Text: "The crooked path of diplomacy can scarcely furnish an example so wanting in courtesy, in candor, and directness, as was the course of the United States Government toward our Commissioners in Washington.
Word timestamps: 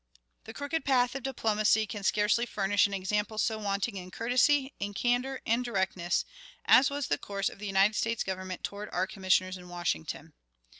"The 0.45 0.53
crooked 0.55 0.83
path 0.83 1.13
of 1.13 1.21
diplomacy 1.21 1.85
can 1.85 2.01
scarcely 2.03 2.47
furnish 2.47 2.87
an 2.87 2.93
example 2.95 3.37
so 3.37 3.59
wanting 3.59 3.97
in 3.97 4.09
courtesy, 4.09 4.73
in 4.79 4.95
candor, 4.95 5.41
and 5.45 5.63
directness, 5.63 6.25
as 6.65 6.89
was 6.89 7.05
the 7.07 7.19
course 7.19 7.49
of 7.49 7.59
the 7.59 7.67
United 7.67 7.93
States 7.95 8.23
Government 8.23 8.63
toward 8.63 8.89
our 8.91 9.05
Commissioners 9.05 9.57
in 9.57 9.69
Washington. 9.69 10.33